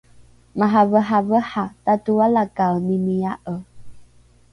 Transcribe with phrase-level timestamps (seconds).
[0.59, 3.55] maraveravera tatoalakaenimia’e